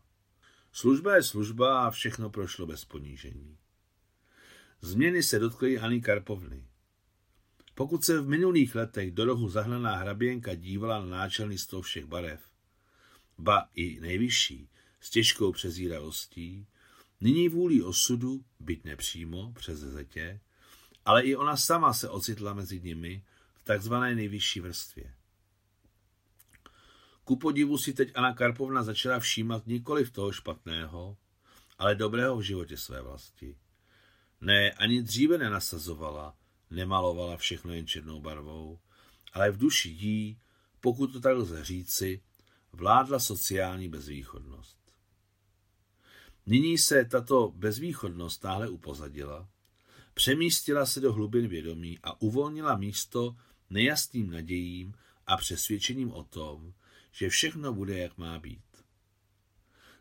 Služba 0.77 1.15
je 1.15 1.23
služba 1.23 1.87
a 1.87 1.91
všechno 1.91 2.29
prošlo 2.29 2.65
bez 2.65 2.85
ponížení. 2.85 3.57
Změny 4.81 5.23
se 5.23 5.39
dotkly 5.39 5.79
Ani 5.79 6.01
Karpovny. 6.01 6.67
Pokud 7.75 8.03
se 8.03 8.21
v 8.21 8.27
minulých 8.27 8.75
letech 8.75 9.11
do 9.11 9.25
rohu 9.25 9.49
zahnaná 9.49 9.95
hraběnka 9.95 10.55
dívala 10.55 10.99
na 10.99 11.05
náčelnictvo 11.05 11.81
všech 11.81 12.05
barev, 12.05 12.41
ba 13.37 13.69
i 13.73 13.99
nejvyšší, 13.99 14.69
s 14.99 15.09
těžkou 15.09 15.51
přezíravostí, 15.51 16.67
nyní 17.21 17.49
vůlí 17.49 17.81
osudu, 17.81 18.45
byť 18.59 18.83
nepřímo, 18.83 19.53
přes 19.53 19.79
zetě, 19.79 20.39
ale 21.05 21.23
i 21.23 21.35
ona 21.35 21.57
sama 21.57 21.93
se 21.93 22.09
ocitla 22.09 22.53
mezi 22.53 22.81
nimi 22.81 23.23
v 23.53 23.63
takzvané 23.63 24.15
nejvyšší 24.15 24.59
vrstvě. 24.59 25.16
Ku 27.27 27.35
podivu 27.35 27.77
si 27.77 27.93
teď 27.93 28.11
Anna 28.15 28.33
Karpovna 28.33 28.83
začala 28.83 29.19
všímat 29.19 29.67
nikoli 29.67 30.05
v 30.05 30.11
toho 30.11 30.31
špatného, 30.31 31.17
ale 31.77 31.95
dobrého 31.95 32.37
v 32.37 32.41
životě 32.41 32.77
své 32.77 33.01
vlasti. 33.01 33.57
Ne, 34.41 34.71
ani 34.71 35.03
dříve 35.03 35.37
nenasazovala, 35.37 36.35
nemalovala 36.71 37.37
všechno 37.37 37.73
jen 37.73 37.87
černou 37.87 38.21
barvou, 38.21 38.79
ale 39.33 39.51
v 39.51 39.57
duši 39.57 39.89
jí, 39.89 40.39
pokud 40.79 41.13
to 41.13 41.19
tak 41.19 41.37
lze 41.37 41.63
říci, 41.63 42.21
vládla 42.73 43.19
sociální 43.19 43.89
bezvýchodnost. 43.89 44.79
Nyní 46.45 46.77
se 46.77 47.05
tato 47.05 47.51
bezvýchodnost 47.55 48.43
náhle 48.43 48.69
upozadila, 48.69 49.49
přemístila 50.13 50.85
se 50.85 50.99
do 50.99 51.13
hlubin 51.13 51.47
vědomí 51.47 51.99
a 52.03 52.21
uvolnila 52.21 52.77
místo 52.77 53.35
nejasným 53.69 54.29
nadějím 54.29 54.93
a 55.25 55.37
přesvědčením 55.37 56.11
o 56.11 56.23
tom, 56.23 56.73
že 57.11 57.29
všechno 57.29 57.73
bude, 57.73 57.97
jak 57.97 58.17
má 58.17 58.39
být. 58.39 58.63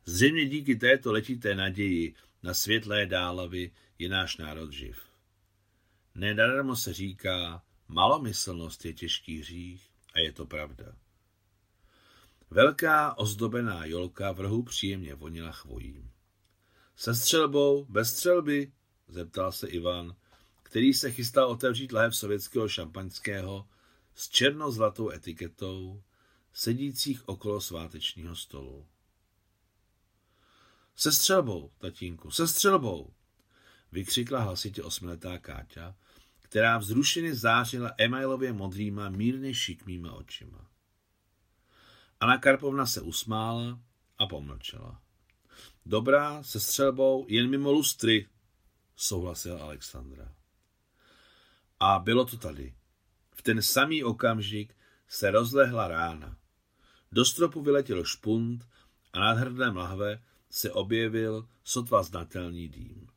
Zřejmě 0.04 0.46
díky 0.46 0.76
této 0.76 1.12
letité 1.12 1.54
naději 1.54 2.14
na 2.42 2.54
světlé 2.54 3.06
dálavy 3.06 3.70
je 3.98 4.08
náš 4.08 4.36
národ 4.36 4.72
živ. 4.72 5.02
Nedarmo 6.14 6.76
se 6.76 6.92
říká, 6.92 7.62
malomyslnost 7.88 8.84
je 8.84 8.92
těžký 8.92 9.40
hřích 9.40 9.90
a 10.14 10.18
je 10.18 10.32
to 10.32 10.46
pravda. 10.46 10.96
Velká 12.50 13.18
ozdobená 13.18 13.84
jolka 13.84 14.32
v 14.32 14.40
rohu 14.40 14.62
příjemně 14.62 15.14
vonila 15.14 15.52
chvojím. 15.52 16.10
Se 16.96 17.14
střelbou, 17.14 17.84
bez 17.84 18.10
střelby, 18.10 18.72
zeptal 19.08 19.52
se 19.52 19.68
Ivan, 19.68 20.16
který 20.62 20.94
se 20.94 21.12
chystal 21.12 21.48
otevřít 21.48 21.92
lahev 21.92 22.16
sovětského 22.16 22.68
šampaňského 22.68 23.68
s 24.14 24.28
černozlatou 24.28 25.10
etiketou, 25.10 26.02
sedících 26.56 27.28
okolo 27.28 27.60
svátečního 27.60 28.36
stolu. 28.36 28.86
Se 30.96 31.12
střelbou, 31.12 31.72
tatínku, 31.78 32.30
se 32.30 32.48
střelbou, 32.48 33.14
vykřikla 33.92 34.40
hlasitě 34.40 34.82
osmiletá 34.82 35.38
Káťa, 35.38 35.96
která 36.40 36.78
vzrušeně 36.78 37.34
zářila 37.34 37.90
emailově 37.98 38.52
modrýma, 38.52 39.08
mírně 39.08 39.54
šikmýma 39.54 40.12
očima. 40.12 40.70
Anna 42.20 42.38
Karpovna 42.38 42.86
se 42.86 43.00
usmála 43.00 43.80
a 44.18 44.26
pomlčela. 44.26 45.02
Dobrá, 45.86 46.42
se 46.42 46.60
střelbou, 46.60 47.26
jen 47.28 47.50
mimo 47.50 47.72
lustry, 47.72 48.28
souhlasil 48.96 49.62
Alexandra. 49.62 50.34
A 51.80 51.98
bylo 51.98 52.24
to 52.24 52.36
tady. 52.36 52.74
V 53.34 53.42
ten 53.42 53.62
samý 53.62 54.04
okamžik 54.04 54.76
se 55.08 55.30
rozlehla 55.30 55.88
rána. 55.88 56.36
Do 57.12 57.24
stropu 57.24 57.62
vyletěl 57.62 58.04
špunt 58.04 58.68
a 59.12 59.20
nad 59.20 59.38
hrdem 59.38 59.76
lahve 59.76 60.22
se 60.50 60.72
objevil 60.72 61.48
sotva 61.64 62.02
znatelný 62.02 62.68
dým. 62.68 63.08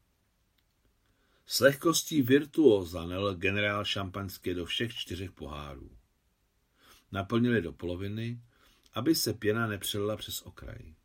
S 1.45 1.59
lehkostí 1.59 2.21
virtuóza 2.21 3.05
nel 3.05 3.35
generál 3.35 3.85
šampaňské 3.85 4.53
do 4.53 4.65
všech 4.65 4.95
čtyřech 4.95 5.31
pohárů. 5.31 5.91
Naplnili 7.11 7.61
do 7.61 7.71
poloviny, 7.71 8.41
aby 8.93 9.15
se 9.15 9.33
pěna 9.33 9.67
nepřelila 9.67 10.17
přes 10.17 10.41
okraj. 10.41 10.95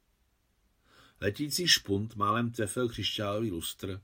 Letící 1.21 1.69
špunt 1.69 2.17
málem 2.17 2.51
trefil 2.51 2.89
křišťálový 2.89 3.51
lustr 3.51 4.01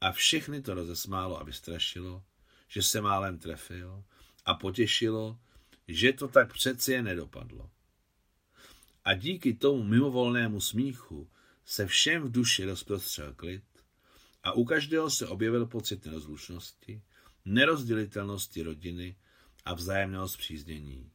a 0.00 0.12
všechny 0.12 0.62
to 0.62 0.74
rozesmálo 0.74 1.40
a 1.40 1.44
vystrašilo, 1.44 2.24
že 2.68 2.82
se 2.82 3.00
málem 3.00 3.38
trefil 3.38 4.04
a 4.44 4.54
potěšilo, 4.54 5.38
že 5.88 6.12
to 6.12 6.28
tak 6.28 6.52
přeci 6.52 6.92
je 6.92 7.02
nedopadlo. 7.02 7.70
A 9.04 9.14
díky 9.14 9.54
tomu 9.54 9.82
mimovolnému 9.82 10.60
smíchu 10.60 11.30
se 11.64 11.86
všem 11.86 12.22
v 12.22 12.30
duši 12.30 12.64
rozprostřel 12.64 13.34
klid 13.34 13.64
a 14.42 14.52
u 14.52 14.64
každého 14.64 15.10
se 15.10 15.26
objevil 15.26 15.66
pocit 15.66 16.04
nerozlučnosti, 16.04 17.02
nerozdělitelnosti 17.44 18.62
rodiny 18.62 19.16
a 19.64 19.74
vzájemného 19.74 20.28
zpříznění. 20.28 21.12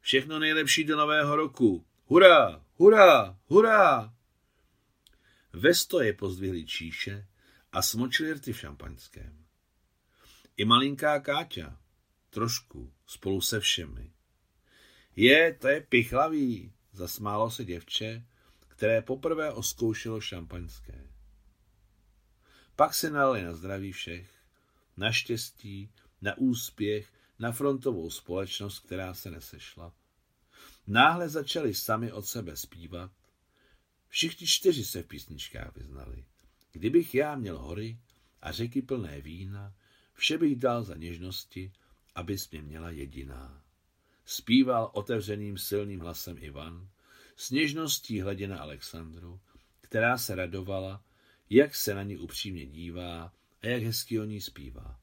Všechno 0.00 0.38
nejlepší 0.38 0.84
do 0.84 0.96
nového 0.96 1.36
roku. 1.36 1.86
Hurá, 2.06 2.64
hurá, 2.74 3.38
hurá! 3.46 4.14
Ve 5.52 5.74
stoje 5.74 6.12
pozdvihli 6.12 6.66
číše 6.66 7.26
a 7.72 7.82
smočili 7.82 8.32
rty 8.32 8.52
v 8.52 8.60
šampaňském. 8.60 9.44
I 10.56 10.64
malinká 10.64 11.20
Káťa, 11.20 11.78
trošku, 12.30 12.92
spolu 13.06 13.40
se 13.40 13.60
všemi. 13.60 14.12
Je, 15.16 15.54
to 15.60 15.68
je 15.68 15.80
pichlavý, 15.80 16.72
zasmálo 16.94 17.50
se 17.50 17.64
děvče, 17.64 18.26
které 18.68 19.02
poprvé 19.02 19.52
oskoušelo 19.52 20.20
šampaňské. 20.20 21.06
Pak 22.76 22.94
se 22.94 23.10
nalili 23.10 23.44
na 23.44 23.54
zdraví 23.54 23.92
všech, 23.92 24.30
na 24.96 25.12
štěstí, 25.12 25.90
na 26.22 26.38
úspěch, 26.38 27.12
na 27.38 27.52
frontovou 27.52 28.10
společnost, 28.10 28.78
která 28.78 29.14
se 29.14 29.30
nesešla. 29.30 29.92
Náhle 30.86 31.28
začali 31.28 31.74
sami 31.74 32.12
od 32.12 32.26
sebe 32.26 32.56
zpívat. 32.56 33.12
Všichni 34.08 34.46
čtyři 34.46 34.84
se 34.84 35.02
v 35.02 35.06
písničkách 35.06 35.76
vyznali. 35.76 36.24
Kdybych 36.72 37.14
já 37.14 37.36
měl 37.36 37.58
hory 37.58 37.98
a 38.42 38.52
řeky 38.52 38.82
plné 38.82 39.20
vína, 39.20 39.74
vše 40.14 40.38
bych 40.38 40.56
dal 40.56 40.84
za 40.84 40.94
něžnosti, 40.94 41.72
abys 42.14 42.50
mě 42.50 42.62
měla 42.62 42.90
jediná. 42.90 43.63
Zpíval 44.26 44.90
otevřeným 44.92 45.58
silným 45.58 46.00
hlasem 46.00 46.36
Ivan, 46.40 46.88
s 47.36 47.50
něžností 47.50 48.20
hledě 48.20 48.48
na 48.48 48.58
Alexandru, 48.58 49.40
která 49.80 50.18
se 50.18 50.34
radovala, 50.34 51.04
jak 51.50 51.74
se 51.74 51.94
na 51.94 52.02
ní 52.02 52.16
upřímně 52.16 52.66
dívá 52.66 53.32
a 53.62 53.66
jak 53.66 53.82
hezky 53.82 54.20
o 54.20 54.24
ní 54.24 54.40
zpívá. 54.40 55.00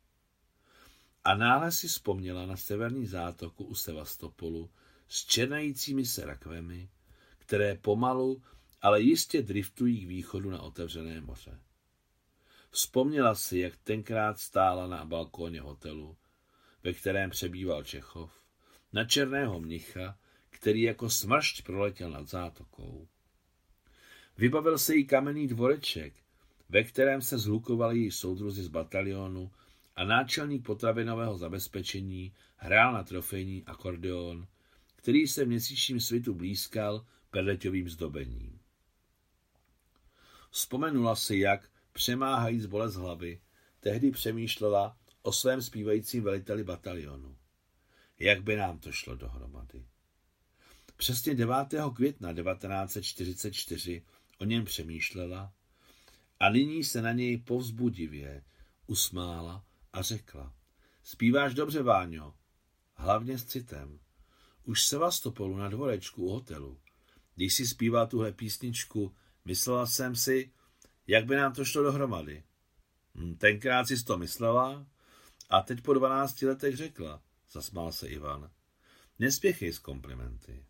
A 1.24 1.36
náhle 1.36 1.72
si 1.72 1.88
vzpomněla 1.88 2.46
na 2.46 2.58
severní 2.58 3.08
zátoku 3.08 3.64
u 3.64 3.76
Sevastopolu 3.76 4.70
s 5.08 5.26
černajícími 5.26 6.06
se 6.06 6.26
rakvemi, 6.26 6.90
které 7.38 7.76
pomalu, 7.76 8.44
ale 8.82 9.02
jistě 9.02 9.42
driftují 9.42 10.06
k 10.06 10.08
východu 10.08 10.50
na 10.50 10.62
otevřené 10.62 11.22
moře. 11.22 11.60
Vzpomněla 12.70 13.36
si, 13.36 13.60
jak 13.60 13.78
tenkrát 13.78 14.40
stála 14.40 14.88
na 14.88 15.06
balkóně 15.06 15.62
hotelu, 15.62 16.18
ve 16.84 16.94
kterém 16.94 17.30
přebýval 17.30 17.84
Čechov, 17.84 18.41
na 18.94 19.06
černého 19.06 19.60
mnicha, 19.60 20.18
který 20.50 20.82
jako 20.82 21.10
smršť 21.10 21.62
proletěl 21.62 22.12
nad 22.12 22.28
zátokou. 22.28 23.08
Vybavil 24.38 24.78
se 24.78 24.96
jí 24.96 25.06
kamenný 25.06 25.48
dvoreček, 25.48 26.14
ve 26.70 26.84
kterém 26.84 27.22
se 27.22 27.38
zhlukovali 27.38 28.00
její 28.00 28.12
soudruzi 28.12 28.64
z 28.64 28.68
batalionu 28.68 29.52
a 29.96 30.04
náčelník 30.04 30.66
potravinového 30.66 31.38
zabezpečení 31.38 32.34
hrál 32.56 32.94
na 32.94 33.04
trofejní 33.04 33.64
akordeon, 33.66 34.48
který 34.96 35.28
se 35.28 35.46
v 35.46 35.48
měsíčním 35.48 36.00
svitu 36.00 36.34
blízkal 36.34 37.06
perleťovým 37.32 37.90
zdobením. 37.90 38.60
Vzpomenula 40.52 41.16
si, 41.16 41.38
jak, 41.38 41.70
přemáhajíc 41.94 42.66
bolest 42.66 42.96
hlavy, 42.96 43.42
tehdy 43.80 44.12
přemýšlela 44.12 44.98
o 45.22 45.32
svém 45.32 45.62
zpívajícím 45.62 46.24
veliteli 46.24 46.64
batalionu. 46.64 47.36
Jak 48.22 48.44
by 48.44 48.56
nám 48.56 48.80
to 48.80 48.92
šlo 48.92 49.16
dohromady? 49.16 49.86
Přesně 50.98 51.36
9. 51.36 51.56
května 51.96 52.34
1944 52.34 54.06
o 54.38 54.46
něm 54.46 54.66
přemýšlela 54.66 55.54
a 56.40 56.50
nyní 56.50 56.84
se 56.84 57.02
na 57.02 57.12
něj 57.12 57.38
povzbudivě 57.38 58.44
usmála 58.88 59.66
a 59.94 60.02
řekla. 60.02 60.54
Zpíváš 61.04 61.54
dobře, 61.54 61.84
Váňo, 61.84 62.34
hlavně 62.96 63.38
s 63.38 63.46
citem. 63.46 64.00
Už 64.64 64.86
se 64.86 64.98
vás 64.98 65.20
topolu 65.20 65.58
na 65.58 65.70
dvorečku 65.70 66.26
u 66.26 66.30
hotelu. 66.30 66.80
Když 67.36 67.54
si 67.56 67.68
zpíval 67.68 68.08
tuhle 68.08 68.32
písničku, 68.32 69.16
myslela 69.46 69.86
jsem 69.86 70.16
si, 70.16 70.52
jak 71.08 71.26
by 71.26 71.36
nám 71.36 71.54
to 71.54 71.66
šlo 71.66 71.84
dohromady. 71.84 72.44
Hm, 73.16 73.36
tenkrát 73.36 73.88
si 73.88 74.04
to 74.04 74.18
myslela 74.18 74.86
a 75.50 75.62
teď 75.62 75.82
po 75.82 75.94
12 75.94 76.42
letech 76.42 76.76
řekla, 76.76 77.22
zasmál 77.52 77.92
se 77.92 78.08
Ivan. 78.08 78.52
Nespěchej 79.20 79.74
s 79.74 79.80
komplimenty. 79.80 80.66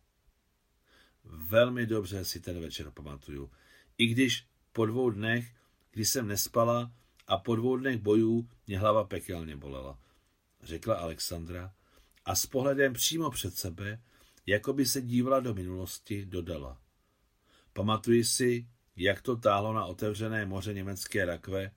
Velmi 1.24 1.86
dobře 1.86 2.24
si 2.24 2.40
ten 2.40 2.60
večer 2.60 2.90
pamatuju. 2.90 3.50
I 3.98 4.06
když 4.06 4.46
po 4.72 4.86
dvou 4.86 5.10
dnech, 5.10 5.54
kdy 5.90 6.04
jsem 6.04 6.28
nespala 6.28 6.92
a 7.26 7.38
po 7.38 7.56
dvou 7.56 7.76
dnech 7.76 7.98
bojů 7.98 8.48
mě 8.66 8.78
hlava 8.78 9.04
pekelně 9.04 9.56
bolela, 9.56 9.98
řekla 10.62 10.94
Alexandra 10.94 11.74
a 12.24 12.34
s 12.34 12.46
pohledem 12.46 12.92
přímo 12.92 13.30
před 13.30 13.56
sebe, 13.56 14.02
jako 14.46 14.72
by 14.72 14.86
se 14.86 15.02
dívala 15.02 15.40
do 15.40 15.54
minulosti, 15.54 16.26
dodala. 16.26 16.80
Pamatuji 17.72 18.24
si, 18.24 18.68
jak 18.96 19.22
to 19.22 19.36
táhlo 19.36 19.72
na 19.72 19.84
otevřené 19.84 20.46
moře 20.46 20.74
německé 20.74 21.24
rakve, 21.24 21.70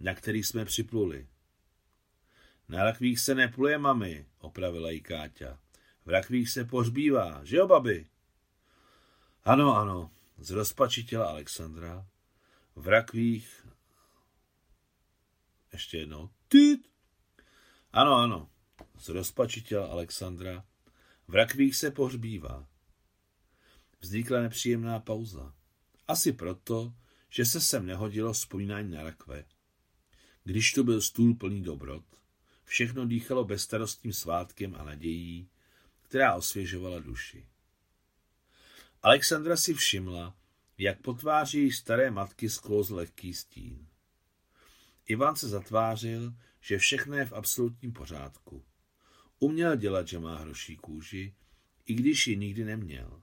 na 0.00 0.14
který 0.14 0.42
jsme 0.42 0.64
připluli. 0.64 1.28
Na 2.68 2.84
rakvích 2.84 3.20
se 3.20 3.34
nepluje, 3.34 3.78
mami, 3.78 4.26
opravila 4.38 4.90
jí 4.90 5.00
Káťa. 5.00 5.58
V 6.04 6.08
rakvích 6.08 6.50
se 6.50 6.64
pohřbívá, 6.64 7.44
že 7.44 7.56
jo, 7.56 7.66
babi? 7.66 8.06
Ano, 9.44 9.76
ano, 9.76 10.10
zrozpačitila 10.38 11.26
Alexandra. 11.26 12.06
V 12.76 12.88
rakvích... 12.88 13.66
Ještě 15.72 15.98
jednou. 15.98 16.30
Tyt. 16.48 16.88
Ano, 17.92 18.16
ano, 18.16 18.50
zrozpačitila 18.98 19.86
Alexandra. 19.86 20.64
V 21.28 21.34
rakvích 21.34 21.76
se 21.76 21.90
pohřbívá. 21.90 22.68
Vznikla 24.00 24.40
nepříjemná 24.40 25.00
pauza. 25.00 25.54
Asi 26.08 26.32
proto, 26.32 26.94
že 27.28 27.44
se 27.44 27.60
sem 27.60 27.86
nehodilo 27.86 28.32
vzpomínání 28.32 28.90
na 28.90 29.02
rakve. 29.02 29.44
Když 30.44 30.72
tu 30.72 30.84
byl 30.84 31.00
stůl 31.00 31.34
plný 31.34 31.62
dobrot, 31.62 32.04
všechno 32.64 33.06
dýchalo 33.06 33.44
bezstarostním 33.44 34.12
svátkem 34.12 34.74
a 34.78 34.84
nadějí, 34.84 35.48
která 36.02 36.34
osvěžovala 36.34 36.98
duši. 36.98 37.46
Alexandra 39.02 39.56
si 39.56 39.74
všimla, 39.74 40.36
jak 40.78 41.00
po 41.00 41.14
tváři 41.14 41.72
staré 41.72 42.10
matky 42.10 42.50
sklouzl 42.50 42.96
lehký 42.96 43.34
stín. 43.34 43.86
Ivan 45.06 45.36
se 45.36 45.48
zatvářil, 45.48 46.34
že 46.60 46.78
všechno 46.78 47.16
je 47.16 47.26
v 47.26 47.32
absolutním 47.32 47.92
pořádku. 47.92 48.64
Uměl 49.38 49.76
dělat, 49.76 50.08
že 50.08 50.18
má 50.18 50.38
hroší 50.38 50.76
kůži, 50.76 51.34
i 51.86 51.94
když 51.94 52.26
ji 52.26 52.36
nikdy 52.36 52.64
neměl. 52.64 53.22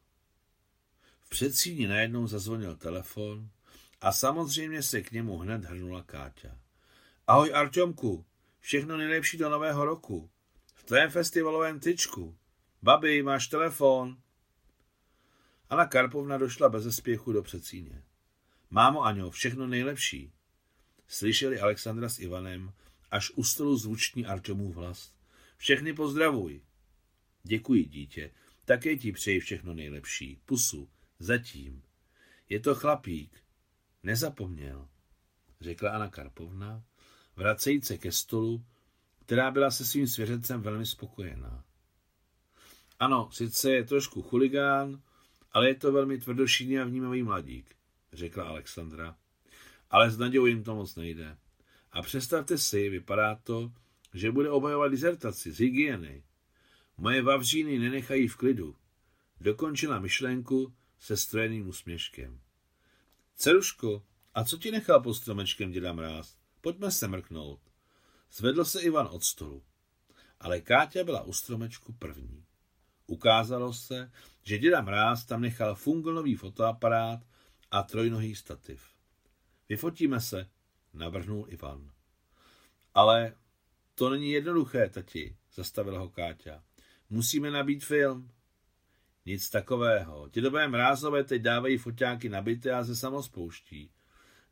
V 1.19 1.30
předsíni 1.30 1.88
najednou 1.88 2.27
zazvonil 2.27 2.75
telefon 2.75 3.49
a 4.01 4.12
samozřejmě 4.12 4.84
se 4.84 5.01
k 5.01 5.12
němu 5.12 5.38
hned 5.38 5.65
hrnula 5.65 6.04
Káťa. 6.04 6.58
Ahoj 7.27 7.54
Arťomku, 7.54 8.25
všechno 8.62 8.97
nejlepší 8.97 9.38
do 9.38 9.50
nového 9.50 9.86
roku. 9.86 10.30
V 10.76 10.84
tvém 10.84 11.10
festivalovém 11.10 11.80
tyčku. 11.80 12.38
Babi, 12.82 13.24
máš 13.24 13.47
telefon? 13.47 14.17
Anna 15.69 15.86
Karpovna 15.86 16.38
došla 16.38 16.69
bez 16.69 16.95
spěchu 16.95 17.32
do 17.32 17.43
předsíně. 17.43 18.04
Mámo 18.69 19.04
Aňo, 19.04 19.32
všechno 19.32 19.67
nejlepší. 19.67 20.34
Slyšeli 21.08 21.60
Alexandra 21.60 22.10
s 22.10 22.19
Ivanem, 22.19 22.74
až 23.12 23.32
u 23.36 23.43
stolu 23.43 23.78
zvuční 23.78 24.26
Arčomův 24.26 24.76
hlas. 24.76 25.13
Všechny 25.58 25.93
pozdravuj. 25.93 26.62
Děkuji, 27.43 27.86
dítě. 27.86 28.32
Také 28.65 28.95
ti 28.95 29.12
přeji 29.12 29.39
všechno 29.39 29.74
nejlepší. 29.74 30.41
Pusu. 30.45 30.89
Zatím. 31.19 31.84
Je 32.50 32.60
to 32.60 32.76
chlapík. 32.76 33.43
Nezapomněl, 34.04 34.89
řekla 35.62 35.91
Anna 35.91 36.10
Karpovna, 36.10 36.84
vracejíc 37.36 37.88
se 37.88 37.98
ke 37.98 38.12
stolu, 38.12 38.65
která 39.26 39.52
byla 39.52 39.72
se 39.72 39.86
svým 39.86 40.08
svěřencem 40.08 40.62
velmi 40.62 40.86
spokojená. 40.86 41.63
Ano, 43.00 43.30
sice 43.32 43.72
je 43.72 43.84
trošku 43.84 44.22
chuligán, 44.22 45.02
ale 45.52 45.67
je 45.67 45.76
to 45.76 45.91
velmi 45.91 46.17
tvrdošíný 46.17 46.80
a 46.80 46.86
vnímavý 46.86 47.24
mladík, 47.24 47.76
řekla 48.13 48.44
Alexandra. 48.44 49.15
Ale 49.89 50.12
s 50.12 50.17
Nadějou 50.17 50.46
jim 50.46 50.63
to 50.63 50.76
moc 50.76 50.96
nejde. 50.96 51.38
A 51.91 52.02
představte 52.02 52.58
si, 52.58 52.89
vypadá 52.89 53.36
to, 53.36 53.72
že 54.13 54.32
bude 54.32 54.50
obhajovat 54.50 54.91
dizertaci 54.91 55.52
z 55.52 55.60
hygieny. 55.60 56.24
Moje 56.98 57.22
vavříny 57.22 57.80
nenechají 57.80 58.28
v 58.28 58.36
klidu. 58.36 58.76
Dokončila 59.41 60.00
myšlenku 60.00 60.74
se 61.00 61.17
strojeným 61.17 61.67
úsměškem. 61.67 62.39
Ceruško, 63.36 64.04
a 64.34 64.44
co 64.44 64.58
ti 64.58 64.72
nechal 64.72 65.02
pod 65.02 65.13
stromečkem 65.13 65.72
děda 65.72 65.94
mráz? 65.94 66.40
Pojďme 66.62 66.91
se 66.91 67.08
mrknout. 67.08 67.60
Zvedl 68.32 68.65
se 68.65 68.82
Ivan 68.82 69.08
od 69.12 69.24
stolu. 69.24 69.63
Ale 70.39 70.62
Káťa 70.62 71.04
byla 71.04 71.21
u 71.21 71.34
stromečku 71.34 71.93
první. 71.93 72.45
Ukázalo 73.08 73.74
se, 73.74 74.12
že 74.43 74.58
děda 74.58 74.82
Mráz 74.82 75.26
tam 75.26 75.41
nechal 75.41 75.76
fungonový 75.76 76.36
fotoaparát 76.36 77.19
a 77.71 77.84
trojnohý 77.84 78.36
stativ. 78.36 78.84
Vyfotíme 79.69 80.21
se, 80.21 80.50
navrhnul 80.93 81.45
Ivan. 81.50 81.91
Ale 82.93 83.36
to 83.95 84.10
není 84.10 84.32
jednoduché, 84.32 84.89
tati, 84.89 85.38
zastavila 85.54 86.00
ho 86.00 86.10
Káťa. 86.10 86.63
Musíme 87.10 87.52
nabít 87.52 87.86
film. 87.86 88.32
Nic 89.26 89.50
takového. 89.50 90.30
Dědové 90.30 90.67
mrázové 90.67 91.24
teď 91.24 91.41
dávají 91.41 91.78
foťáky 91.78 92.30
nabité 92.30 92.71
a 92.71 92.84
se 92.84 92.95
samospouští, 92.95 93.91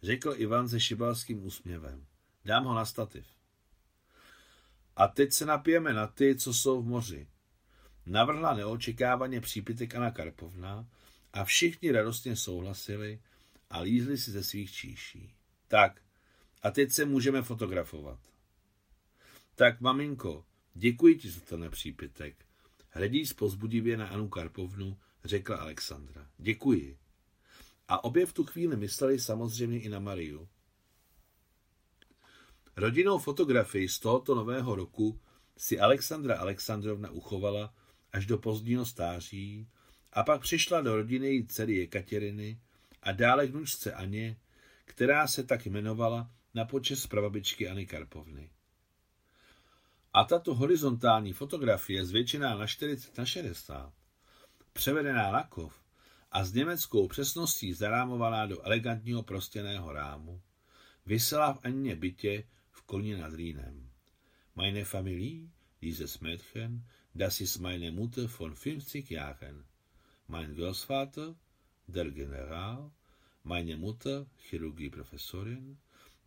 řekl 0.02 0.34
Ivan 0.38 0.70
se 0.70 0.80
šibalským 0.80 1.46
úsměvem. 1.46 2.06
Dám 2.46 2.64
ho 2.64 2.74
na 2.74 2.86
stativ. 2.86 3.26
A 4.96 5.08
teď 5.08 5.34
se 5.34 5.46
napijeme 5.46 5.94
na 5.94 6.08
ty, 6.08 6.36
co 6.36 6.54
jsou 6.54 6.82
v 6.82 6.86
moři. 6.86 7.28
Navrhla 8.06 8.54
neočekávaně 8.54 9.42
přípitek 9.42 9.96
Anna 9.96 10.12
Karpovna 10.12 10.88
a 11.34 11.44
všichni 11.44 11.92
radostně 11.92 12.36
souhlasili 12.36 13.22
a 13.70 13.80
lízli 13.80 14.18
si 14.18 14.32
ze 14.32 14.44
svých 14.44 14.72
číší. 14.72 15.34
Tak, 15.68 16.02
a 16.62 16.72
teď 16.72 16.92
se 16.92 17.06
můžeme 17.06 17.42
fotografovat. 17.42 18.20
Tak, 19.56 19.82
maminko, 19.82 20.46
děkuji 20.74 21.18
ti 21.18 21.30
za 21.30 21.40
ten 21.40 21.72
přípitek. 21.72 22.46
Hledí 22.90 23.24
pozbudivě 23.38 23.98
na 23.98 24.08
Anu 24.08 24.30
Karpovnu, 24.30 24.98
řekla 25.24 25.58
Alexandra. 25.58 26.28
Děkuji. 26.38 26.98
A 27.90 28.04
obě 28.04 28.26
v 28.26 28.34
tu 28.34 28.44
chvíli 28.44 28.78
mysleli 28.78 29.20
samozřejmě 29.20 29.80
i 29.80 29.90
na 29.90 30.00
Mariu. 30.00 30.48
Rodinnou 32.76 33.18
fotografii 33.18 33.90
z 33.90 34.00
tohoto 34.00 34.36
nového 34.36 34.76
roku 34.76 35.20
si 35.58 35.80
Alexandra 35.80 36.38
Alexandrovna 36.38 37.12
uchovala 37.12 37.74
až 38.14 38.26
do 38.26 38.38
pozdního 38.38 38.86
stáří 38.86 39.68
a 40.14 40.24
pak 40.24 40.42
přišla 40.42 40.82
do 40.82 40.96
rodiny 40.96 41.28
její 41.28 41.48
dcery 41.48 41.76
Jekateriny 41.76 42.60
a 43.04 43.12
dále 43.12 43.48
k 43.48 43.54
nučce 43.54 43.94
Aně, 43.94 44.38
která 44.86 45.28
se 45.28 45.44
tak 45.44 45.66
jmenovala 45.66 46.32
na 46.54 46.66
počest 46.66 47.08
prababičkyAny 47.08 47.86
Karpovny. 47.86 48.50
A 50.14 50.24
tato 50.24 50.56
horizontální 50.56 51.34
fotografie 51.34 52.06
zvětšená 52.06 52.56
na 52.56 52.68
40 52.68 53.18
na 53.18 53.26
60, 53.26 53.94
převedená 54.74 55.32
na 55.32 55.44
kov 55.44 55.89
a 56.32 56.44
s 56.44 56.54
německou 56.54 57.08
přesností 57.08 57.74
zarámovaná 57.74 58.46
do 58.46 58.66
elegantního 58.66 59.24
prostěného 59.24 59.94
rámu, 59.94 60.42
vysela 61.06 61.54
v 61.54 61.60
Anně 61.64 61.96
bytě 61.96 62.44
v 62.72 62.82
Kolně 62.82 63.18
nad 63.18 63.34
Rýnem. 63.34 63.90
Meine 64.56 64.86
Familie, 64.86 65.50
dieses 65.82 66.20
Mädchen, 66.20 66.84
das 67.16 67.42
ist 67.42 67.58
meine 67.58 67.92
Mutter 67.92 68.28
von 68.28 68.56
50 68.56 69.12
Jahren. 69.12 69.66
Mein 70.28 70.56
Großvater, 70.56 71.36
der 71.88 72.12
General, 72.12 72.92
meine 73.44 73.78
Mutter, 73.78 74.28
Chirurgie-Professorin, 74.50 75.78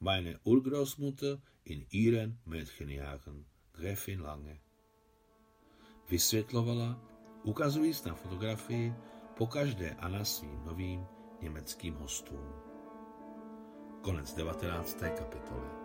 meine 0.01 0.39
Urgroßmutter 0.45 1.41
in 1.65 1.87
ihren 1.91 2.39
Mädchenjahren, 2.45 3.47
Gräfin 3.73 4.21
Lange. 4.21 4.61
Vysvětlovala, 6.09 7.01
ukazujíc 7.45 8.05
na 8.05 8.15
fotografii 8.15 8.95
pokaždé 9.37 9.97
Anna 9.99 10.25
svým 10.25 10.65
novým 10.65 11.07
německým 11.41 11.95
hostům. 11.95 12.53
Konec 14.03 14.35
19. 14.35 14.97
kapitoly. 15.01 15.82